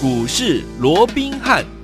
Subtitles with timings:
[0.00, 1.77] 股市罗宾汉。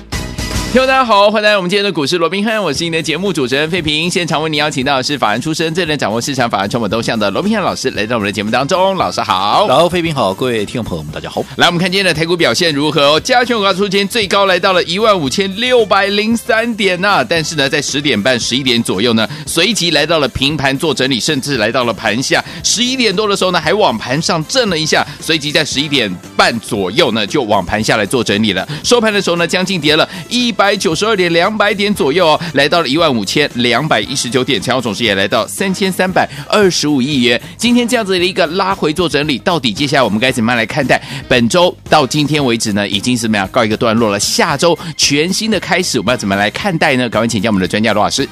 [0.75, 4.11] 听众大家好，欢迎来到我们今天的股市罗宾汉，我是你的节目主持人费平。
[4.11, 8.96] 现场为您邀请到的是法人出身、最能掌握市场法人筹码动向的罗宾汉老师，来到我们的节目当中。
[8.96, 11.45] 老师好，然后费平好，各位听众朋友们，大家好。
[11.59, 13.20] 来，我们看今天的台股表现如何哦？
[13.20, 22.45] 加权股价出现最高来到了一万五千六百零三点呐、但是呢，在十点半、十一点左右呢，随即来到了平盘做整理，甚至来到了盘下。
[22.64, 28.69] 十一点多的时候呢，还往盘上震了一下，随即在十一点半左右呢，就往盘下来做整理了。
[28.83, 31.45] 收盘的时候呢，将近跌了一百百九十二点两。
[31.45, 37.38] 两百点左右哦，来到了一万五千两百一十九点，成交总值也来到三千三百二十五亿元。
[37.59, 40.98] 今天这样子的一个拉回做整理，到底接下来我们该怎么样来看待？
[41.28, 44.19] 本周到今天为止呢，已经是怎么样告一个段落了？
[44.19, 47.06] 下周全新的开始，我们要怎么来看待呢？
[47.10, 48.27] 赶快请教我们的专家罗老师。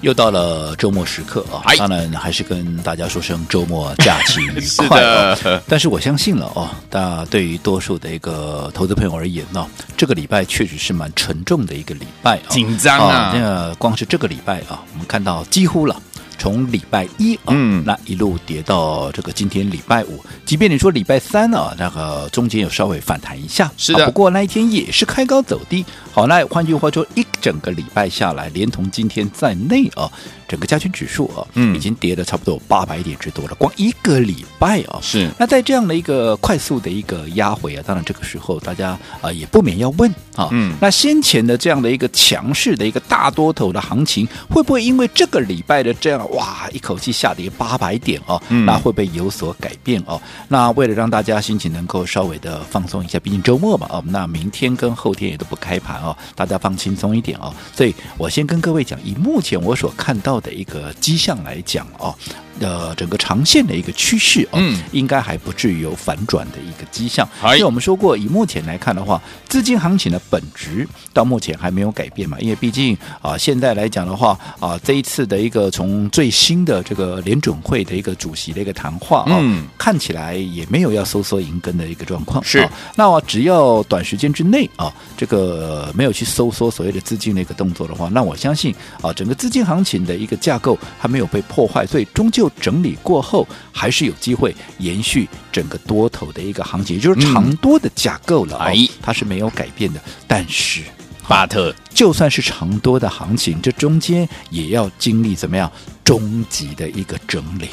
[0.00, 5.36] 又到了周末时刻啊，当然还是跟大家说声周末假期愉快啊。
[5.68, 13.32] 但是我相信了哦，那对于多数的一个投资朋友而言呢，这个礼拜确实是蛮沉重的一个礼拜啊，紧张啊。
[13.34, 16.00] 那光是这个礼拜啊，我们看到几乎了。
[16.40, 25.84] 从礼拜一啊，嗯，那一路跌到这个今天礼拜五，即便你说礼拜三啊，那个中间有稍微反弹一下，是的，不过那一天也是开高走低。
[26.12, 30.10] 好，那换句话说，一整个礼拜下来，连同今天在内啊，
[30.48, 33.54] 整个加权指数啊，嗯，已经跌了差不多八百点之多了。
[33.54, 35.30] 光一个礼拜啊，是。
[35.38, 46.28] 那在这样的一个快速的一个压回啊，当然这个时候大家啊也不免要问啊，嗯，那先前的这样的一个强势的一个大多头的行情，会不会因为这个礼拜的这样？
[46.32, 46.68] 哇！
[46.72, 50.20] 一口气下跌八百点哦，那会不会有所改变哦？
[50.48, 57.54] 那为了让大家心情能够稍微的放松一下，毕竟周末嘛哦，那明天跟后天也都不开盘哦，大家放轻松一点哦。
[57.74, 62.14] 所以我先跟各位讲，以目前我所看到的一个迹象来讲哦。
[62.60, 67.24] 呃，整个长线的一个趋势啊，嗯，应该还不至于有反转的一个迹象。
[67.52, 72.36] 因为我们说过，以目前来看的话，资金行情的本质到目前还没有改变嘛。
[72.40, 82.42] 因为毕竟啊，现在来讲的话啊，这一次的一个从最新的这个联准会的一个主席的一个谈话啊，嗯，看起来也没有要收缩银根的一个状况。
[82.42, 92.50] 是，啊，那我只要短时间之内啊，这个没有去收缩所谓的资金的一个动作的话，那我相信啊，整个资金行情的一个架构还没有被破坏，所以终究。
[92.60, 98.56] 整理过后，还是有机会延续整个多头的一个行情，也就是长多的架构了。
[98.58, 100.00] 哎、嗯，它是没有改变的。
[100.26, 100.82] 但是，
[101.28, 105.70] 巴特就算是长多的行情，这中间也要经历怎么样？
[106.08, 107.68] 终极的一个整理，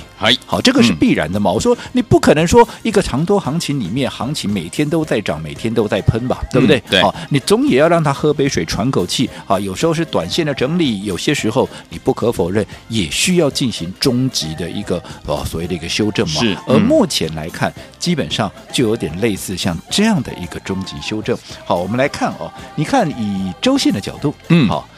[0.46, 1.52] 好，这个是必然的嘛？
[1.52, 6.78] 嗯、我说你不可能说一个长多行情里面，行情每天都在涨，每天都在喷吧，对不对？
[6.80, 9.58] 嗯、对，好，你总也要让他喝杯水，喘口气啊。
[9.58, 16.42] 有时候是短线的整理，有些时候你不可否认也需要进行终极的一个呃所谓的一个修正嘛。
[16.42, 21.38] 是，而目前来看，基本上就有点类似像这样的一个终极修正。
[21.64, 24.90] 好，我们来看哦，你看以周线的角度，嗯，好，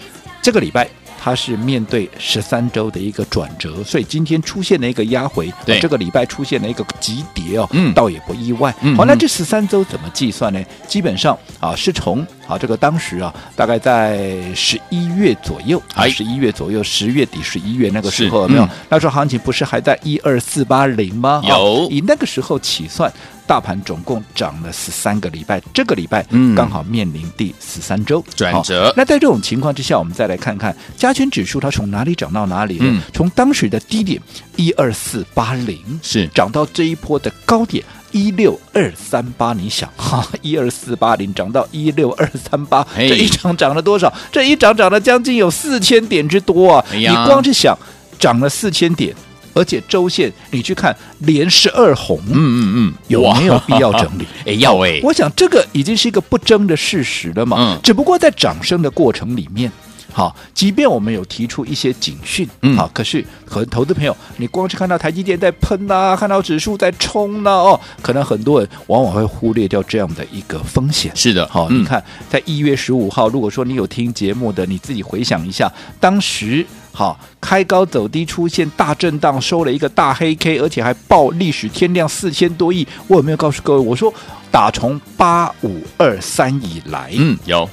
[0.42, 0.90] 这个礼拜。
[1.28, 8.72] 它是面对十三周的一个转折，所以今天出现了一个压回，对、哦，这个礼拜出现了一个急跌哦，嗯，倒也不意外。
[8.72, 10.64] 好、嗯好，那这十三周怎么计算呢？
[10.88, 18.64] 基本上啊，是从啊这个当时啊，大概在十一月左右，啊十一月左右，十月底十一月那个时候有没有？
[18.64, 21.42] 嗯、那时候行情不是还在一二四八零吗？
[21.46, 23.12] 有、哦，以那个时候起算。
[23.48, 26.22] 大盘总共涨了十三个礼拜，这个礼拜
[26.54, 28.94] 刚好面临第十三周转折。
[28.98, 32.78] 那在这种情况之下，我们再来看看加权指数它从哪里涨到哪里
[33.14, 34.22] 从当时的低点
[34.58, 37.82] 一二四八零是涨到这一波的高点
[38.18, 39.54] 一六二三八。
[39.54, 44.12] 你想哈，一二四八零涨到一六二三八，这一涨涨了多少？
[44.32, 46.86] 这一涨涨了将近有四千点之多啊！
[46.92, 47.78] 哎、呀你光是想
[48.18, 49.16] 涨了四千点。
[49.54, 54.28] 而且周线你去看连十二红，嗯嗯嗯，有没有必要整理？
[54.46, 55.00] 哎，要哎！
[55.02, 57.58] 我想这个已经是一个不争的事实了嘛。
[57.60, 59.72] 嗯，只不过在涨升的过程里面，
[60.18, 71.12] 好，即便我们有提出一些警讯，嗯，好，可是和投资朋友，你光是看到台积电在喷呐、啊，看到指数在冲呐、啊，哦，可能很多人往往会忽略掉这样的一个风险。
[71.16, 76.66] 是的，好，你看在一月十五号，如果说你有听节目的，你自己回想一下，当时。
[76.94, 82.88] 好，开高走低，出现大震荡，收了一个大黑 K，而且还爆历史天量四千多亿。
[83.08, 83.80] 我有没有告诉各位？
[83.80, 84.12] 我说
[84.50, 87.70] 打从八五二三以来，嗯，有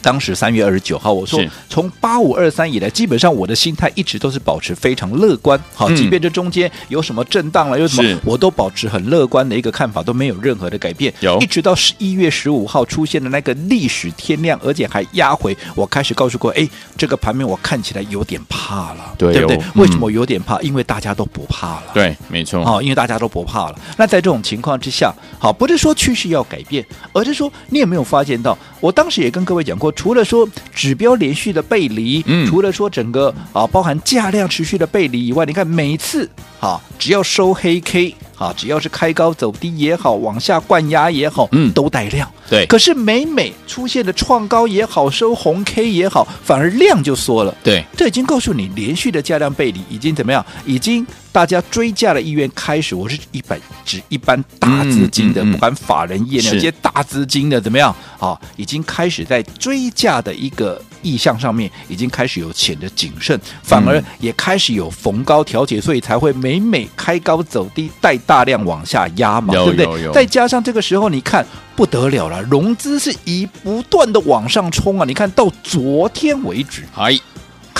[0.00, 5.58] 当时三月二十九号，我说从八五二三以来，基本上我的心态一直都是保持非常乐观。
[5.74, 11.12] 好，即便这中间有什么震荡了，有什么，我都保持很乐观的一个看法，都没有任何的改变。
[11.20, 19.58] 有，一直到十一月十五号出现的那个历史天量，而且还压回，我开始告诉过，哎，这个盘面我看起来有点怕了，对，对不对？
[19.74, 20.60] 为什么有点怕？
[20.60, 21.86] 因为大家都不怕了。
[21.92, 22.64] 对，没错。
[22.64, 23.78] 好，因为大家都不怕了。
[23.96, 29.87] 那在这种情况之下，好，不是说趋势要改变，而是说你有没有发现到，我当时也跟各位讲过。
[29.92, 36.28] 除了说指标连续的背离，嗯，除了说整个啊包含价量持续的背离以外，你看每次
[36.60, 42.30] 啊只要收黑 K 啊，只要是开高走低也好，往下灌压也好，嗯，都带量。
[42.48, 47.54] 对，可是每每出现的创高也好，收红 K 也好，反而量就缩了。
[47.62, 50.44] 对，这已经告诉你，连续的价量背离已经怎么样？
[50.64, 52.94] 已经大家追价的意愿开始。
[52.94, 58.38] 我是一般指一般大资金的，嗯嗯嗯、不管法人业那些大资金的怎么样啊？
[58.56, 70.12] 已经开始在追价的一个意向上面，已经开始有显得谨慎，反而也开始有逢高调节，所以才会每每开高走低，带大量往下压嘛，对不对？
[70.12, 71.46] 再加上这个时候，你看。
[71.78, 75.04] 不得了了，融资是以不断的往上冲啊！
[75.06, 77.16] 你看到昨天为止，哎，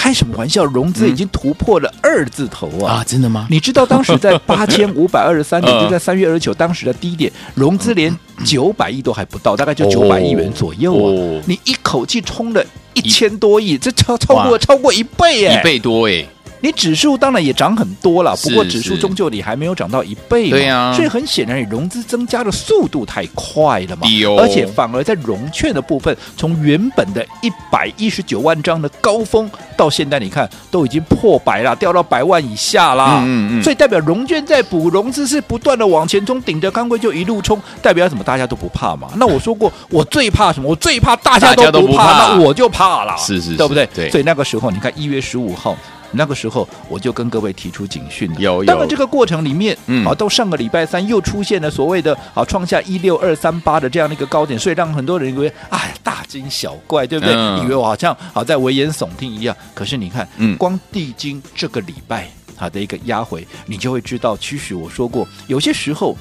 [0.08, 0.64] 开什么玩笑？
[0.64, 2.94] 融资已经突破了二字头啊！
[2.94, 3.46] 啊，真的吗？
[3.50, 11.42] 你知道当时在 八千五百二十三点，就在三月二十九当时的低点，融资连九百亿都还不到，大概就九百亿元左右啊！
[11.44, 12.64] 你一口气冲了
[12.94, 16.24] 一千多亿，这超超过超过一倍耶，一倍多哎。
[16.60, 24.06] 你指数当然也涨很多了，不过指数终究你还没有涨到一倍嘛，对呀，所以很显然，你融资增加的速度太快了嘛，
[24.38, 33.22] 而且反而在融券的部分，从原本的一百一十九万张的高峰，到现在你看都已经破百了，掉到百万以下啦。
[33.24, 38.24] 嗯嗯，所以代表融券在补，融资是不断的往前冲，顶着钢盔就一路冲，代表什么？
[38.24, 39.08] 大家都不怕嘛。
[39.16, 40.68] 那我说过，我最怕什么？
[40.68, 43.88] 我最怕大家都不怕，那我就怕了，是是，对不对？
[43.94, 45.76] 对，所以那个时候你看一月十五号。
[46.12, 48.40] 那个时候我就跟各位提出警讯了。
[48.40, 48.64] 有，有。
[48.64, 57.34] 当然这个过程里面，嗯，啊，到上个礼拜三又出现了所谓的啊创下一六二三八的这样的一个高点，所以让很多人以为哎大惊小怪，对不对？
[57.34, 59.56] 嗯、以为我好像好在危言耸听一样。
[59.74, 66.16] 可是你看，嗯，光地经这个礼拜它的一个压回，你就会知道，其实我说过，有些时候。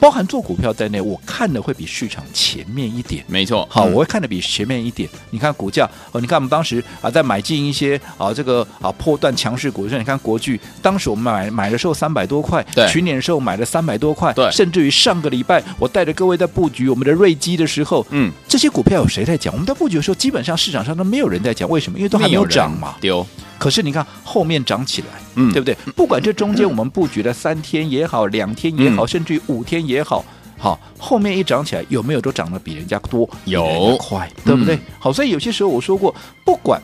[0.00, 3.66] 包含做股票在内，我看的会比市场前面一点，没错。
[3.70, 5.08] 好，我会看的比前面一点。
[5.30, 19.52] 你看股价哦，你看我们当时啊，在买进一些啊，这个啊破断强势股，像你看国巨，当时我们买买的时候三百多块，对，去年的时候买了三百多块，对，甚至于上个礼拜我带着各位在布局我们的瑞基的时候，嗯，这些股票有谁在讲？
[19.54, 21.98] 我们在布局的时候，基本上市场上都没有人在讲，为什么？
[21.98, 23.24] 因为都还没有涨嘛，丢。
[23.62, 25.06] 可是你看后面涨起来，
[25.36, 25.72] 嗯，对不对？
[25.94, 30.24] 不管这中间我们布局了三天也好，两天也好，甚至于五天也好，
[30.58, 34.76] 好，后面一涨起来，有没有都涨得比人家多，有快，对不对？
[34.98, 36.12] 好，所以有些时候我说过，
[36.44, 36.82] 不管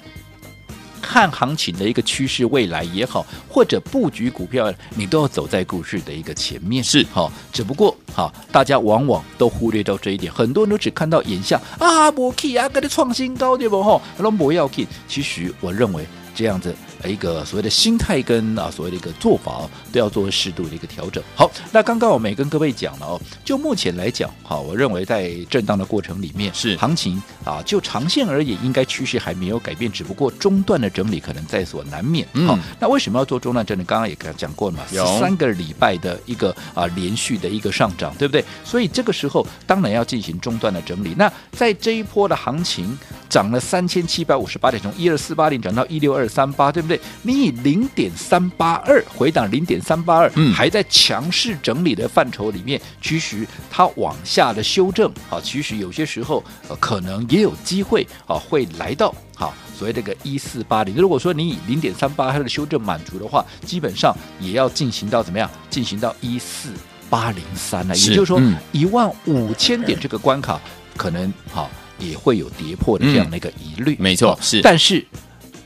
[1.02, 7.32] 看行情的一个趋势未来也好，或者布局股票，你都要走在股市的一个前面，是好。
[7.52, 13.82] 只不过好，大家往往都忽略到这一点，很多人都只看到眼下啊，摩 K 啊，给它创新高对不？
[13.82, 14.86] 哈，那不要 K。
[15.08, 16.06] 其实我认为。
[16.38, 16.72] 这样子。
[17.04, 21.22] 一个所谓的心态跟啊所谓的一个做法都要做适度的一个调整。
[21.36, 32.26] 好，那刚刚我们也跟各位讲了哦，就目前来讲，好，我认为在震荡的过程里面是行情啊，就长线而言，应该趋势还没有改变，只不过中段的整理可能在所难免。
[32.46, 33.84] 好，嗯，那为什么要做中段整理？
[33.84, 38.44] 刚刚也讲过了嘛，有三个礼拜的一个啊连续的一个上涨，对不对？
[38.64, 41.14] 所以这个时候当然要进行中段的整理。
[41.16, 42.98] 那在这一波的行情。
[43.28, 46.87] 涨了三千七百五十八点，从一二四八零涨到一六二三八，对不对？
[47.22, 60.94] 你以零点三八二回档零点三八二，还在强势整理的范畴里面，其实它往下的修正啊，其实有些时候呃可能也有机会啊会来到好所谓这个一四八零。
[60.94, 65.50] 如果说你以零点三八二的修正满足的话，基本上也要进行到怎么样？
[65.68, 66.70] 进行到一四
[67.10, 67.96] 八零三呢？
[67.96, 68.40] 也就是说
[68.72, 70.60] 一万五千点这个关卡
[70.96, 71.70] 可能好。
[72.00, 74.62] 也会有跌破的这样的一个疑虑，嗯、没错，是。
[74.62, 75.04] 但是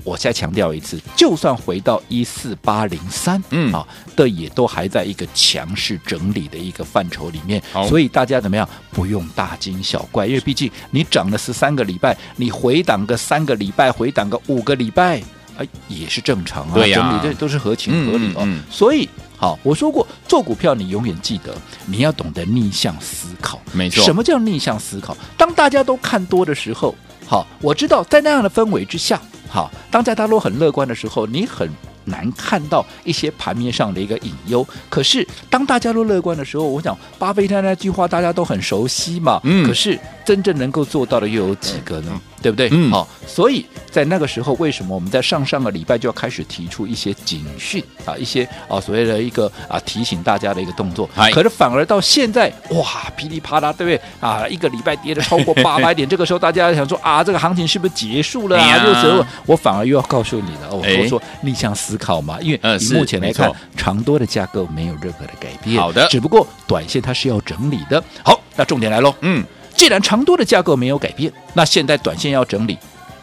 [0.05, 15.23] 我再强调一次，就算回到一四八零三，嗯啊，的也都还在一个强势整理的一个范畴里面，所以大家怎么样不用大惊小怪，因为毕竟你涨了十三个礼拜，你回档个三个礼拜，回档个五个礼拜。
[15.59, 18.41] 哎，也是正常啊，对、啊，整理这都是合情合理哦。
[18.41, 19.07] 嗯嗯、所以，
[19.37, 21.55] 好，我说过，做股票你永远记得，
[21.85, 23.61] 你要懂得逆向思考。
[23.71, 25.15] 没错，什么叫逆向思考？
[25.37, 26.95] 当大家都看多的时候，
[27.27, 29.21] 好，我知道在那样的氛围之下，
[29.53, 31.69] 好，当在大家都很乐观的时候，你很
[32.07, 34.67] 难看到一些盘面上的一个隐忧。
[34.89, 39.39] 可是，当大家都乐观的时候，我想巴菲特那句话大家都很熟悉嘛。
[39.45, 39.63] 嗯。
[39.67, 42.19] 可是，真正能够做到的又有几个呢？
[42.43, 42.69] 对不对？
[42.73, 51.09] 嗯好、所以在那个时候，为什么我们在上上个礼拜就要开始提出一些警讯啊，一些啊所谓的一个啊提醒大家的一个动作？
[51.33, 54.01] 可是反而到现在，哇，噼里啪啦，对不对？
[54.21, 58.85] 啊，一个礼拜跌了超过八百点， 这个时候大家想说啊，这个行情是不是结束了啊？
[58.85, 68.03] 又折、哎、我反而又要告诉你了，我说说逆向思考嘛，因为以目前来看，长多的架构没有任何的改变，好的，只不过短线它是要整理的。
[68.25, 69.45] 好，那重点来喽，嗯。
[69.83, 72.79] 既然长多的架构没有改变，那现在短线要整理，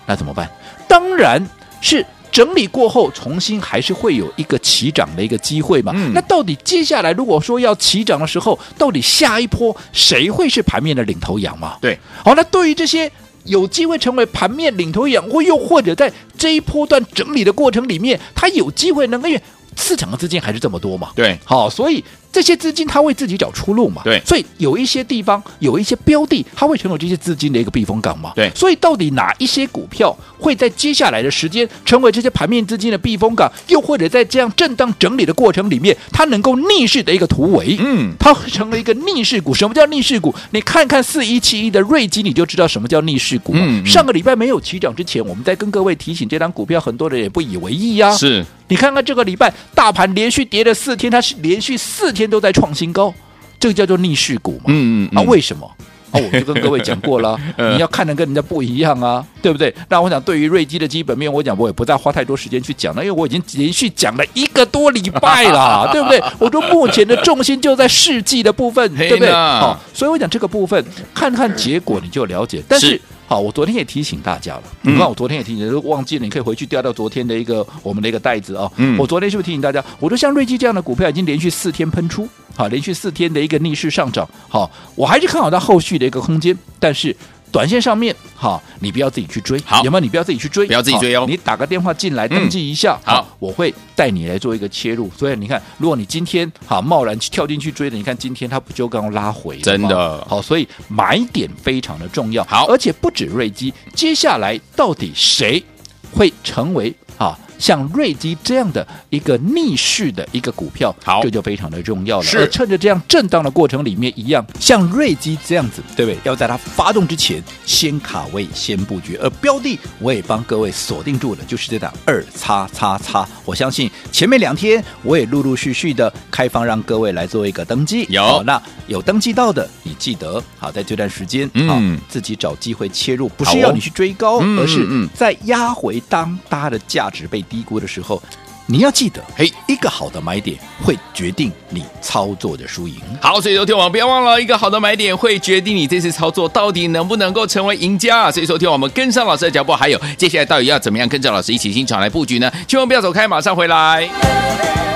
[0.06, 0.52] 那怎么办？
[0.90, 1.42] 当然
[1.80, 5.94] 是整理过后，重新还是会有一个起涨的一个机会嘛。
[5.96, 11.78] 嗯、那到底接下来如果说要起涨的时候，到底下一波谁会是盘面的领头羊嘛？
[11.80, 13.10] 对，好，那对于这些
[13.46, 19.42] 有机会成为盘面领头羊，或又或者在这一波段整理的过程里面，它有机会能够，因为
[19.78, 21.12] 市场的资金还是这么多嘛？
[21.16, 22.04] 对，好，所以。
[22.32, 24.02] 这些资金它为自己找出路嘛？
[24.04, 28.34] 对，所以有一些地方有一些标的，它会成为这些资金的一个避风港嘛？
[28.36, 37.78] 对，所以到底哪一些股票会在接下来的时间成为这些盘面资金的避风港，又或者在这样震荡整理的过程里面，它能够逆势的一个突围？
[37.80, 39.54] 嗯，它会成为一个逆势股。
[39.54, 40.34] 什么叫逆势股？
[40.52, 43.54] 你看看四一七一的瑞基，你就知道什么叫逆势股。
[43.56, 48.16] 嗯，上个礼拜没有起涨之前，我们在跟各位提醒这张股票，很多人也不以为意呀、啊。
[48.16, 48.46] 是。
[48.70, 53.14] 你看看这个礼拜，大盘连续跌了四天，它是连续四天都在创新高，
[53.60, 54.64] 这个叫做逆势股嘛？
[54.68, 55.70] 嗯嗯，嗯啊，为什么？
[56.12, 59.72] 啊，我就跟各位讲过了， 你要看的跟人家不一样啊，对不对？
[59.90, 66.20] 那我想，对于瑞基的基本面，我讲我也不再花太多时间去讲了，因为我已经连续讲了一个多礼拜了， 对不对？
[66.40, 69.32] 我说目前的重心就在世纪的部分，对不对？
[69.32, 70.84] 好，所以我讲这个部分，
[71.14, 73.00] 看看结果你就了解，但是。
[73.30, 74.64] 好，我昨天也提醒大家了。
[74.82, 78.72] 你看，我昨天也提醒，如果忘记了，你可以回去调到昨天的一个我们的一个袋子啊、哦。
[78.78, 79.86] 嗯，我昨天是不是提醒大家？
[80.00, 84.28] 我说像瑞基这样的股票已经连续四天喷出，好，连续四天的一个逆势上涨。
[84.48, 87.16] 好，我还是看好它后续的一个空间，但是。
[87.52, 90.00] 短线上面，好，你不要自己去追，好，有没有？
[90.00, 91.26] 你不要自己去追，不要自己追哦。
[91.28, 95.10] 你打个电话进来登记一下，嗯、好，我会带你来做一个切入。
[95.18, 99.62] 所以你看，如果你今天好贸然去跳进去追的，你看今天它不就刚刚拉回了？
[99.62, 102.44] 真的好，所以买点非常的重要。
[102.46, 105.64] 好，而且不止瑞基，接下来到底谁
[106.12, 107.38] 会成为啊？
[107.60, 112.24] 像瑞基这样的一个逆势的一个股票，好，这就非常的重要了。
[112.24, 116.18] 是，而趁着这样震荡的过程里面，一样像瑞基这样子，对不对？
[116.24, 119.16] 要在它发动之前先卡位、先布局。
[119.18, 123.28] 而标的我也帮各位锁定住了，就是这档二叉叉叉。
[123.44, 128.06] 我相信前面两天我也陆陆续续的开放让各位来做一个登记。
[128.10, 138.22] 有，那有登记到的，你记得好在这段时间，嗯，自己找机会切入，不是要你去追高，哦、而是在压回当它的价值被低估的时候，
[138.66, 143.02] 你要记得，嘿，一个好的买点会决定你操作的输赢。
[143.20, 148.32] 好，所以说天王不要忘了，一个好的买点会决定你这次操作到底能不能够成为赢家。
[148.32, 152.52] 所以说听我们跟上老师的脚步，还有接下来到底要怎么样跟着老师一起进场来布局呢？
[152.68, 154.89] 千万不要走开，马上回来。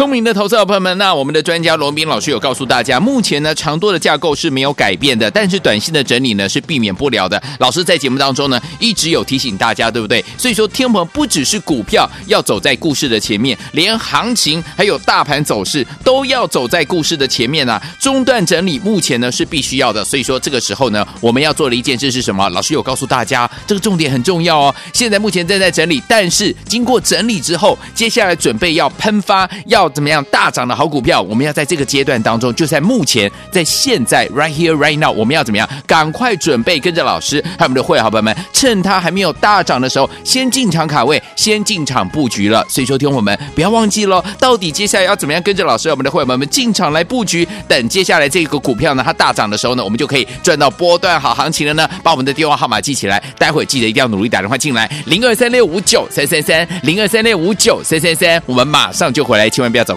[0.00, 7.38] 聪明的投资者朋友们，那我们的专家罗宾老师有告诉大家，目前呢长多的架构是没有改变的，但是短线的整理呢是避免不了的。
[7.58, 10.24] 老师在节目当中呢一直有提醒大家，对不对？
[10.38, 17.78] 所以说，天鹏不只是股票要走在故事的前面，连行情还有大盘走势都要走在故事的前面啊。
[17.98, 22.48] 中段整理目前呢是必须要的，所以说这个时候呢我们要做的一件事是什么？
[22.48, 24.74] 老师有告诉大家，这个重点很重要哦。
[24.94, 29.89] 现在目前正在整理，但是经过整理之后，接下来准备要喷发要。
[29.90, 35.68] 怎么样大涨的好股票，我们要在这个阶段当中，就在目前，在现在，right here right now，我们要怎么样？
[35.86, 42.64] 赶快准备跟着老师还有我们的会员好朋友们，趁它还没有大涨的时候，先进场卡位，先进场布局了。
[42.68, 47.46] 所以说，听我们不要忘记喽，到底接下来要怎么样跟着老师我们的会员们进场来布局？
[47.66, 51.88] 等接下来这个股票呢，它大涨的时候呢，我们就可以赚到波段好行情了呢。
[52.02, 59.79] 把我们的电话号码记起来，待会记得一定要努力打电话进来，零二三六五九三三三，零二三六五九三三三，我们马上就回来，千万不要。
[59.80, 59.96] 要走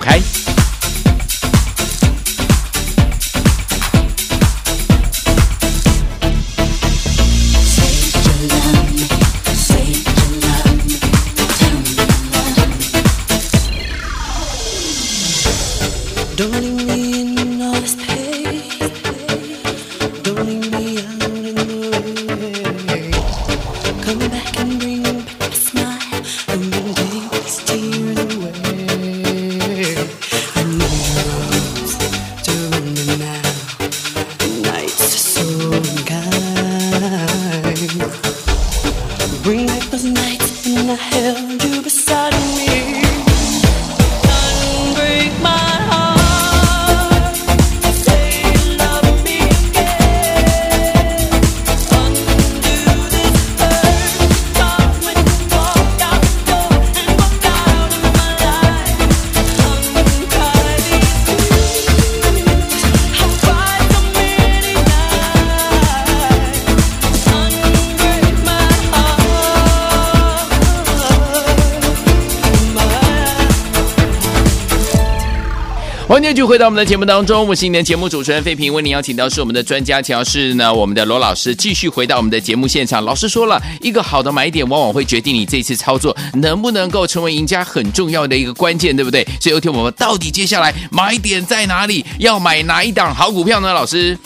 [76.33, 83.05] 继续回到我们的节目当中，我是你的节目主持人费平，为您邀请到是我们的专家乔是呢，我们的罗老师继续回到我们的节目现场。
[83.05, 89.23] 老师说了一个好的买点，往往会决定你这次操作能不能够成为赢家很重要的一个关键，对不对？
[89.39, 92.03] 所以有天我们到底接下来买点在哪里？
[92.17, 93.71] 要买哪一档好股票呢？
[93.71, 94.17] 老师？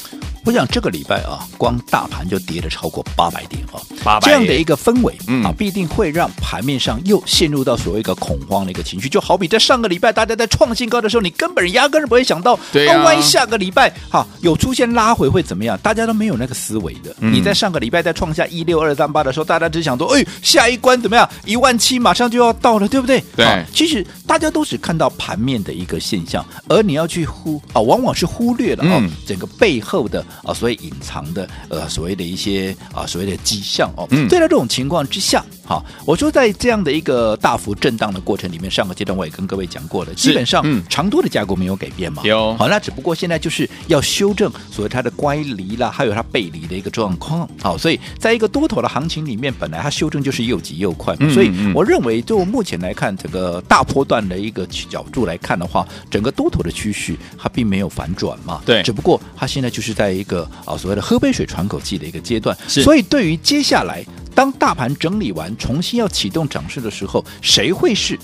[0.48, 9.10] 我想这个礼拜啊，光大盘就跌了超过八百点哦，八百这样的一个氛围，嗯啊，必定会让盘面上又陷入到所谓一个恐慌的一个情绪。
[9.10, 15.78] 就好比在上个礼拜大家在创新高的时候，你根本压根儿不会想到，对啊，万一下个礼拜哈有出现拉回会怎么样？
[15.84, 17.14] 大家都没有那个思维的。
[17.20, 21.30] 嗯、你在上个礼拜在创下一六二三八的时候，大家只想说，哎，下一关怎么样？
[21.44, 23.22] 一万七马上就要到了，对不对？
[23.36, 23.66] 对。
[23.74, 31.28] 其实大家都只看到盘面的一个现象，而你要去忽啊，往往是忽略了啊、嗯、整个背后的啊，所以隐藏。
[31.34, 42.56] 的呃所谓的一些啊所谓的迹象哦，嗯，在这种情况之下，好，我说在这样的一个大幅震荡的过程里面，上个阶段我也跟各位讲过了，基本上嗯，长多的架构没有改变嘛，有。
[42.56, 61.02] 好，那只不过现在就是要修正所谓它的乖离啦，还有它背离的一个状况，好，所以在一个多头的行情里面，本来它修正就是又急又快嘛，所以我认为就目前来看，整个大波段的一个角度来看的话，整个多头的趋势它并没有反转嘛，对，只不过它现在就是在一个啊所谓的。
[61.08, 62.84] 喝杯水喘口气的一个阶段，是。
[62.84, 64.06] 所以对于接下来
[64.38, 68.16] 当大盘整理完，重新要启动涨势的时候，谁会是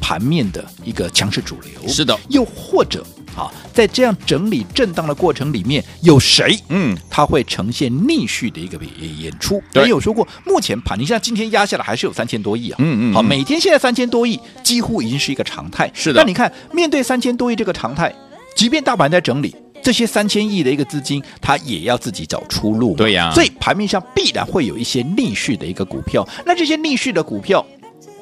[0.00, 1.88] 盘面的一个强势主流？
[1.88, 3.04] 是的，又或者
[3.36, 9.60] 啊，在这样整理震荡的过程里面，有谁嗯，他会呈现逆序的一个演出？
[9.72, 15.90] 对有说过，目前盘你像今天压下来还是有三千多亿啊，嗯嗯，好，每天现在三千多亿几乎已经是一个常态。
[15.92, 18.14] 是的，那你看面对三千多亿这个常态，
[18.54, 19.56] 即便大盘在整理。
[19.82, 22.94] 这些三千亿的一个资金，它也要自己找出路。
[22.94, 26.26] 对呀、啊，所以盘面上必然会有一些逆势的一个股票。
[26.46, 27.64] 那这些逆势的股票，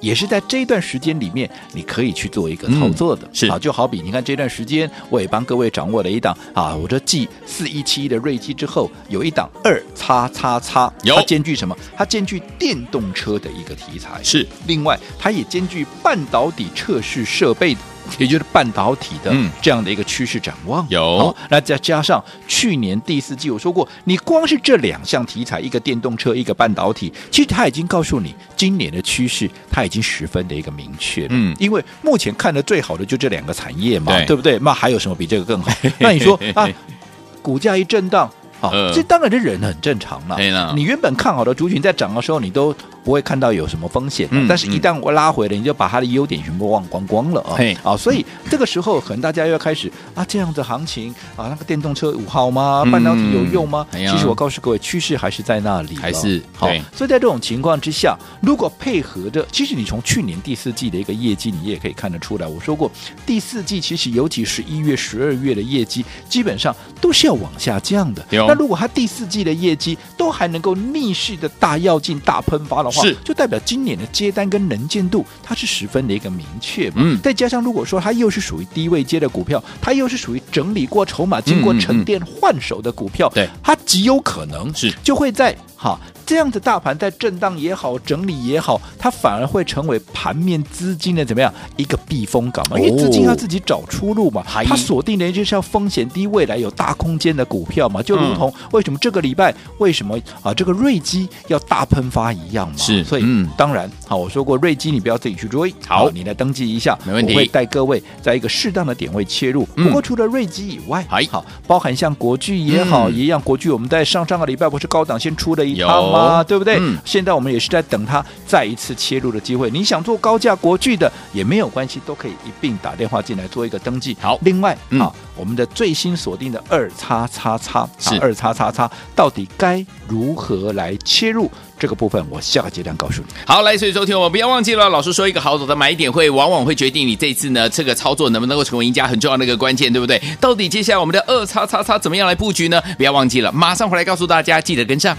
[0.00, 3.26] 也是在这一段时间里面，你可以去做一个操作的。
[3.26, 11.76] 嗯、是啊，就好比你看这段时间，我也帮各位掌握了一档啊，我这继四一七一的瑞基之后，有一档二叉叉叉，它兼具什么？
[11.95, 14.19] 它兼具电动车的一个题材。
[14.23, 17.80] 是，另外它也兼具半导体测试设备的。
[18.19, 31.29] 也就是半导体的这样的一个趋势展望，嗯、有，那再加上去年第四季我说过，你光是这两项题材，一个电动车，一个半导体，其实它已经告诉你今年的趋势，它已经十分的一个明确了。
[31.31, 34.59] 嗯，因为目前看的最好的就这两个产业嘛，对，对不对？
[34.61, 35.71] 那还有什么比这个更好？
[35.99, 36.69] 那你说啊，
[37.43, 38.31] 股价一震荡。
[38.63, 40.37] 好，这当然这人很正常了。
[40.75, 44.28] 你原本看好的族群在涨的时候，你都不会看到有什么风险。
[44.49, 47.56] 但是，一旦我拉回了，你就把它的优点全部忘光光了啊！
[47.82, 52.84] 啊，所以这个时候，可能大家又要开始啊，这样的行情啊，那个电动车好吗？
[52.91, 53.86] 半导体有用吗？
[53.93, 56.69] 其实我告诉各位，趋势还是在那里，还是好。
[56.95, 62.47] 所以在这种情况之下，如果配合着，其实你从去年第四季的一个业绩，你也可以看得出来。
[62.47, 62.91] 我说过，
[63.25, 68.25] 第四季其实尤其十一月、十二月的业绩，基本上都是要往下降的。
[68.30, 76.97] 那如果它第四季的业绩都还能够逆势的大跃进、大喷发的话，是就代表今年的接单跟能见度它是十分的一个明确嘛。
[76.97, 85.99] 嗯，再加上如果说它又是属于低位接的股票，它又是属于整理过筹码、经过沉淀换手的股票，对、嗯嗯，它极有可能是就会在哈。
[86.30, 92.78] 这样子大盘在震荡也好，整理也好，它反而会成为盘面资金的怎么样一个避风港嘛？
[92.78, 98.00] 因为资金要自己找出路嘛，它锁定的就是要风险低、未来有大空间的股票嘛。
[98.00, 102.75] 就如同为什么这个礼拜为什么啊这个瑞基要大喷发一样嘛？
[102.76, 107.32] 是，所以嗯，当然好，我说过瑞基你不要自己去追，好，你来登记一下，没问题。
[107.32, 109.64] 我会带各位在一个适当的点位切入。
[109.75, 116.20] 不过除了瑞基以外，还好，包含像国巨也好，一样国巨我们在上上个礼拜不是高档先出了一趟吗？
[116.21, 116.76] 啊，对不对？
[116.80, 119.71] 嗯、现在我们也是在等它再一次切入的机会。
[119.71, 124.17] 你想做高价国巨的也没有关系，都可以一并打电话进来做一个登记。
[124.21, 132.25] 好，另外啊、嗯，我们的最新锁定的二叉叉叉是二叉叉叉，到底该如何来切入这个部分？
[132.28, 133.28] 我下个阶段告诉你。
[133.45, 140.21] 好，来，所以收听我们不要忘记了，老师说一个好走的买点会往往会决定你这次呢这个操作能不能够成为赢家很重要的一个关键，对不对？
[140.41, 142.83] 到底接下来我们的二叉叉叉怎么样来布局呢？
[142.97, 145.17] 不要忘记了，马上回来告诉大家，记得跟上。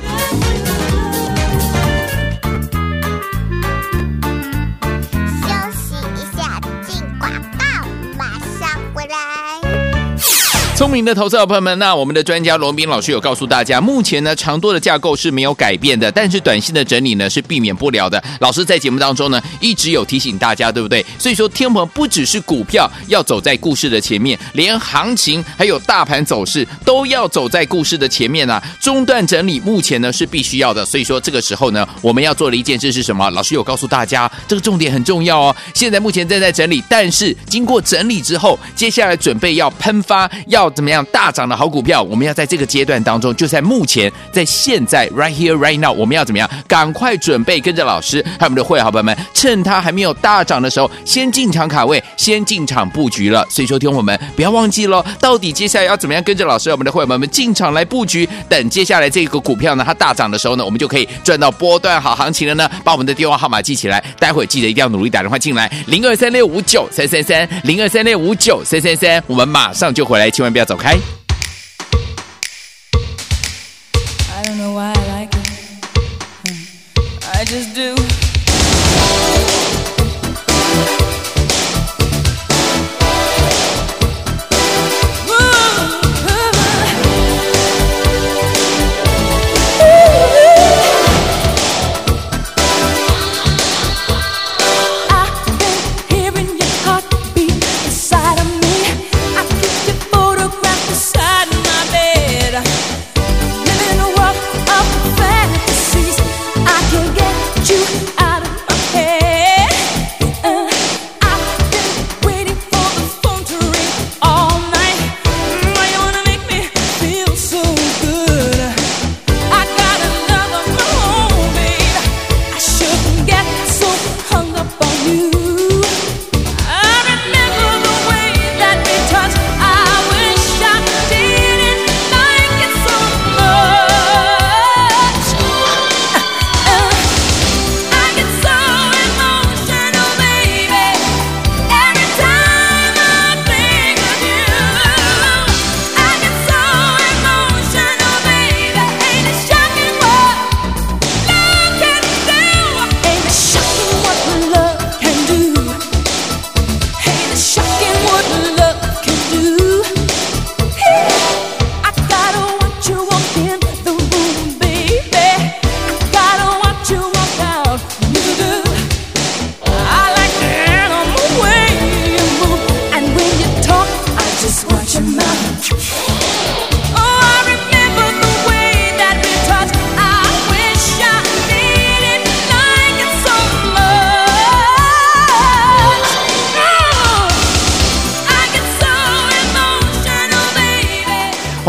[10.81, 18.21] 聪明的投资者朋友们，那我们的专家罗宾老师有告诉大家，目前呢长多的架构是没有改变的，但是短线的整理呢是避免不了的。
[18.39, 21.05] 老师在节目当中呢一直有提醒大家，对不对？
[21.19, 28.59] 所以说，天鹏不只是股票要走在故事的前面，连行情还有大盘走势都要走在故事的前面啊。
[28.79, 33.29] 中断整理目前呢是必须要的，所以说这个时候呢我们要做的一件事是什么？
[33.29, 35.55] 老师有告诉大家，这个重点很重要哦。
[35.75, 40.70] 现在目前正在整理，但是经过整理之后，接下来准备要喷发要。
[40.71, 46.49] 怎么样大涨的好股票，我们要在这个阶段当中，就在目前，在现在，right here right now，我们要怎么样？
[46.67, 53.45] 赶快准备跟着老师还有我们的会员好朋友们，趁它还没有大涨的时候，先进场卡位，先进场布局了。
[53.49, 58.27] 所以说，听我们不要忘记喽，到底接下来要怎么样跟着老师我们的会员们进场来布局？
[58.47, 62.69] 等接下来这个股票呢，它大涨的时候呢，我们就可以赚到波段好行情了呢。
[62.83, 70.60] 把我们的电话号码记起来，待会记得一定要努力打电话进来，零二三六五九三三三，零二三六五九三三三，我们马上就回来，千万不要。
[70.60, 70.98] 要走开。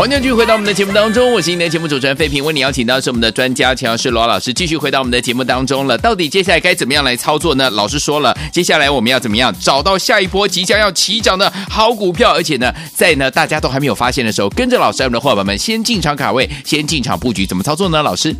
[0.03, 5.97] 欢迎继续回到我们的节目当中，我是今天的节目主持人费平，为你邀请到是我们的专家强师罗老师，继续回到我们的节目当中了。
[5.97, 7.69] 到底接下来该怎么样来操作呢？
[7.69, 18.03] 老师说了，接下来我们要怎么样找到下一波即将要起涨的好股票，而且呢，在呢大家都还没有发现的时候，跟着老师我们的伙伴们先进场卡位，先进场布局，怎么操作呢？
[18.03, 18.35] 老师？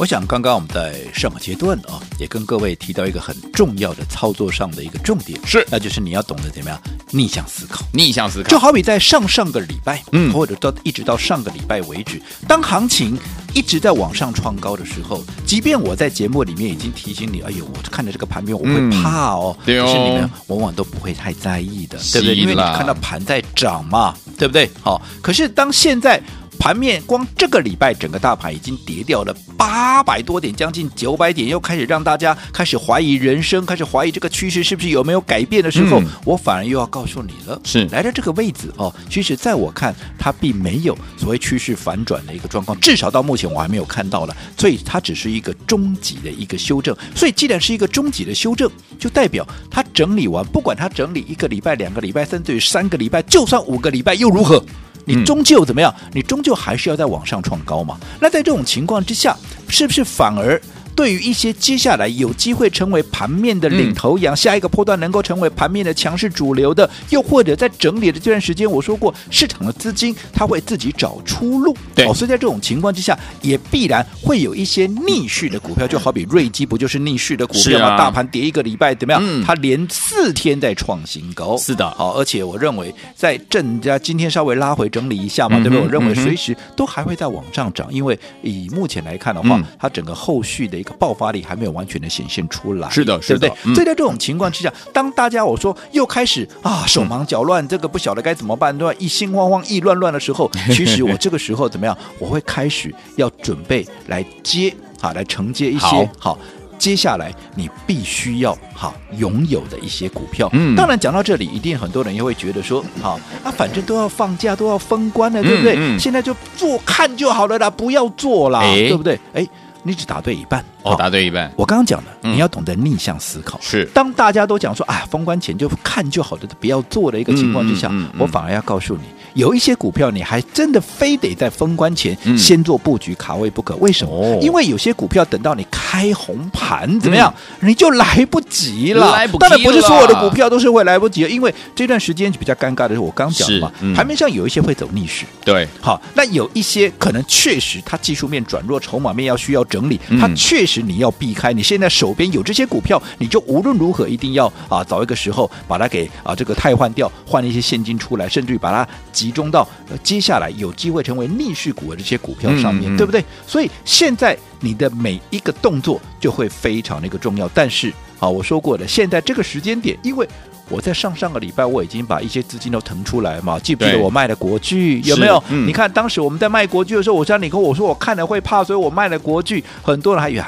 [0.00, 13.14] 我想刚刚我们在上个阶段啊，也跟各位提到一个很重要的操作上的一个重点，是，那就是你要懂得怎么样逆向思考，逆向思考，就好比在上上个礼拜，嗯，或者到一直到上个礼拜为止，当行情
[13.52, 22.34] 一直在往上创高的时候，即便我在节目里面已经提醒你，哎呦，我看着这个盘面我会怕哦，对哦，可是你们往往都不会太在意的，对不对？
[22.34, 24.70] 因为你看到盘在涨嘛，对不对？
[24.80, 26.18] 好，可是当现在。
[26.60, 46.94] 盘面光这个礼拜，整个大盘已经跌掉了八百多点，将近九百点，又开始让大家开始怀疑人生，开始怀疑这个趋势是不是有没有改变的时候，嗯、我反而又要告诉你了，是来到这个位置哦，其实在我看，它并没有所谓趋势反转的一个状况，至少到目前我还没有看到了，所以它只是一个终极的一个修正。
[47.16, 54.62] 所以既然是一个终极的修正，就代表它整理完，不管它整理一个礼拜、两个礼拜，甚至于三个礼拜，就算五个礼拜又如何？
[55.04, 55.94] 你终究怎么样？
[56.12, 57.98] 你终究还是要在往上创高嘛。
[58.20, 59.36] 那在这种情况之下，
[59.68, 60.60] 是不是反而？
[60.94, 77.86] 对于一些接下来有机会成为盘面的领头羊，嗯、下一个波段能够成为盘面的强势主流的，又或者在整理的这段时间，我说过市场的资金它会自己找出路，对、哦，所以在这种情况之下，也必然会有一些逆势的股票，就好比瑞基不就是逆势的股票吗？
[77.86, 79.22] 啊、大盘跌一个礼拜怎么样？
[79.24, 85.84] 嗯、它连四天在创新高，是的，好，而且我认为在正家今天稍微拉回整理一下嘛，嗯、对不对？
[85.84, 90.79] 我认为随时都还会再往上涨，因为以目前来看的话，嗯、它整个后续的。
[90.80, 92.88] 一个爆发力还没有完全的显现出来。
[92.90, 93.52] 是的，对不对？
[93.64, 98.94] 嗯、所以在这种情况之下，当大家我说又开始啊手忙脚乱，这个不晓得该怎么办，对吧？
[98.98, 101.96] 一心慌慌、意乱乱的时候， 其实我这个时候怎么样？
[102.18, 106.08] 我会开始要准备来接啊，来承接一些好。
[106.18, 106.38] 好
[106.80, 115.74] 接下来你必须要好拥有的一些股票，嗯，当然讲到这里，一定很多人又会觉得说，好啊，反正都要放假，都要封关了，对不对？
[115.74, 119.20] 嗯嗯、现在就做看就好了啦，不要做啦，诶对不对？
[119.34, 119.46] 哎，
[119.82, 121.50] 你只答对一半，哦，答对一半。
[121.56, 123.58] 我刚刚讲的，嗯、你要懂得逆向思考。
[123.62, 129.02] 是，当大家都讲说，啊，封关前就看就好的，不要做的一个情况之下，我反而要告诉你。
[129.34, 133.76] 有一些股票，你还真的非得在封关前先做布局卡位不可。
[133.76, 134.10] 为什么？
[134.12, 139.12] 哦、因为有些股票等到你开红盘怎么样，嗯、你就来不及了。
[139.12, 139.38] 来不及。
[139.38, 145.24] 当然不是所有的股票都是会来不及的，因为这段时间比较尴尬的是，我刚讲嘛，盘面、嗯、上有一些会走逆势。
[145.44, 151.52] 对，好，那有一些可能确实它技术面转弱，筹码面要需要整理，它确实你要避开。
[151.52, 158.86] 你现在手边有这些股票，你就无论如何一定要啊，找一个时候把它给啊这个汰换掉，换一些现金出来，甚至于把它。
[159.20, 163.22] 集中到呃接下来有机会成为逆势股的这些股票上面，嗯嗯、对不对？
[163.46, 167.46] 所以现在你的每一个动作就会非常的一个重要。
[167.52, 170.26] 但是啊，我说过的，现在这个时间点，因为。
[170.70, 175.42] 我在上上个礼拜我已经把一些资金都腾出来嘛，记不记得我卖了国剧有没有？
[175.50, 180.44] 嗯、你看当时我们在卖国剧的时候，我叫你跟我说我看了会怕，所以我卖了国剧，很多人还以为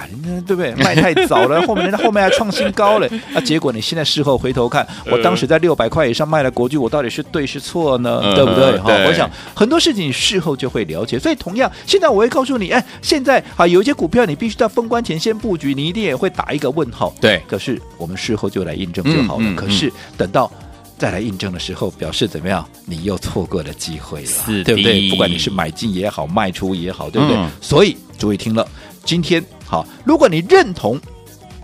[0.47, 0.73] 对不对？
[0.83, 8.21] 卖太早了，后面人家后面还创新高了，那、 啊、结果你现在事后回头看，我当时在六百块以上卖了国剧，我到底是对是错呢？
[8.23, 8.79] 呃、对不对？
[8.79, 11.19] 哈、呃，我想很多事情事后就会了解。
[11.19, 17.13] 所以同样，现在我会告诉你，哎，现在啊有一些股票你必须在封关前先布局，你一定也会打一个问号。
[17.21, 19.55] 对，可是我们事后就来印证就好了。
[19.57, 19.93] 可是。
[20.17, 20.51] 等到
[20.99, 22.67] 再来印证的时候，表示怎么样？
[22.85, 25.11] 你又错过了机会了，对不对？
[25.11, 27.37] 不管你是买进也好，卖出也好，对不对？
[27.37, 28.67] 嗯、所以注意听了，
[29.05, 31.01] 今天好，如果你认同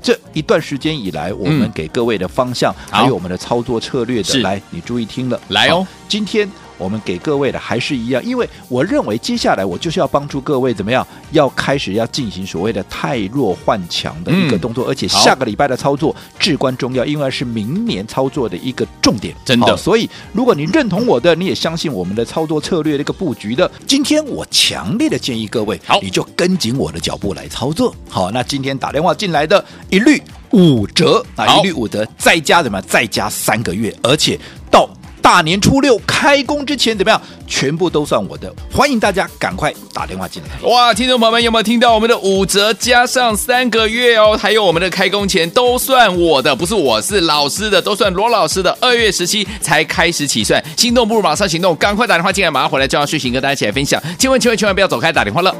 [0.02, 6.50] 这一段时间以来我们给各位的方向，嗯、还有我们的操作策略的，来，你注意听了，来哦，今天。
[6.78, 19.76] 我们给各位的还是一样，因为我认为接下来我就是要帮助各位怎么样，要开始要进行所谓的太弱换强的一个动作，嗯、而且下个礼拜的操作至关重要，因为是明年操作的一个重点，真的。
[19.76, 27.94] 所以如果你认同我的，你也相信我们的操作策略的一个布局的，今天我强烈的建议各位，好，你就跟紧我的脚步来操作。
[28.08, 32.80] 好，那今天打电话进来的一律五折啊，一律五折，再加什么？
[32.82, 34.57] 再加三个月，而且到。
[35.20, 37.20] 大年初六开工之前怎么样？
[37.46, 40.68] 全部都算我的，欢迎大家赶快打电话进来。
[40.68, 44.38] 哇，听众朋友们有没有听到我们的五折加上三个月哦？
[44.40, 48.76] 还有我们的开工前都算我的，不是我是老师的，都算罗老师的。
[48.80, 54.02] 二月十七才开始起算，心动不如马上行动，赶快打电话进来，马上回来就要睡醒跟大家一起来分享。
[54.18, 55.54] 千万千万千万不要走开，打电话了。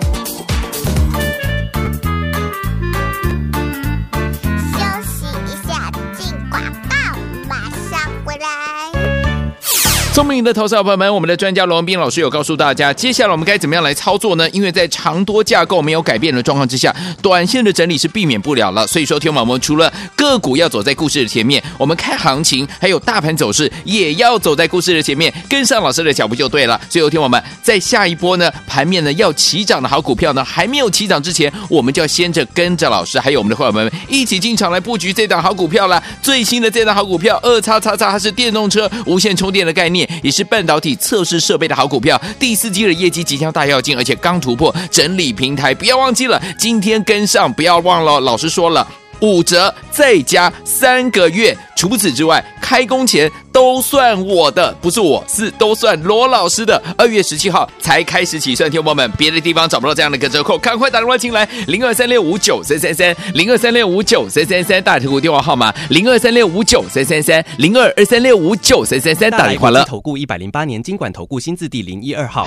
[10.19, 14.51] 聪明的投资者朋友们，我们的专家罗文斌老师有告诉大家，接下来我们该怎么样来操作呢？
[14.51, 18.85] 因为在长多架构没有改变的状况之下，短线的整理是避免不了了。
[18.85, 26.81] 所以说，听我们除了个股要走在故事的前面，我们看行情还有大盘走势也要走在故事的前面，跟上老师的脚步就对了。
[26.91, 36.03] 所以，听我们在下一波呢，盘面呢要起涨的好股票呢，还没有起涨之前，我们就要先着跟着老师还有我们的伙伴们一起进场来布局这档好股票了。
[36.21, 40.08] 最新的这档好股票二叉叉叉，它是电动车无线充电的概念。
[40.23, 48.87] 也是半导体测试设备的好股票，第四季的业绩即将大跃进，而且刚突破整理平台，不要忘记了，今天跟上，不要忘了，老师说了
[49.21, 56.81] 五折再加三个月，除此之外，开工前都算我的，不是我是都算罗老师的。
[56.97, 69.85] 二月十七号才开始起算，听友们，别的地方找不到这样的一个折扣，赶快打电话进来，零二三六五九三三三，零二三六五九三三三，大铁股电话号码零二三六五九三三三，零二二三六五九三三三，打电话了。
[69.85, 72.47] 投顾一百零八年金管投顾新字第零一二号。